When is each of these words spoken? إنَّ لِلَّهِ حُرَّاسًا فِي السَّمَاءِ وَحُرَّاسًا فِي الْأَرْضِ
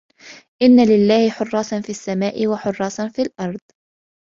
إنَّ 0.61 0.79
لِلَّهِ 0.85 1.29
حُرَّاسًا 1.29 1.81
فِي 1.81 1.89
السَّمَاءِ 1.89 2.47
وَحُرَّاسًا 2.47 3.07
فِي 3.09 3.21
الْأَرْضِ 3.21 3.59